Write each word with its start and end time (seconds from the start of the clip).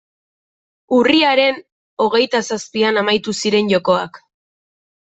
Urriaren 0.99 1.61
hogeita 2.07 2.43
zazpian 2.51 3.01
amaitu 3.05 3.39
ziren 3.45 3.73
jokoak. 3.77 4.23